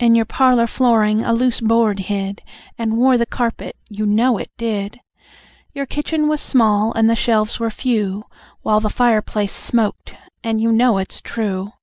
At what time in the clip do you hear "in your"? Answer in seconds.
0.00-0.24